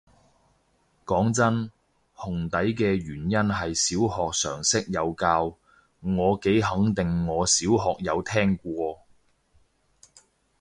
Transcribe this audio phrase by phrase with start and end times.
[1.05, 1.69] 講真，
[2.15, 5.55] 紅底嘅原因係小學常識有教，
[5.99, 8.97] 我幾肯定我小學有聽過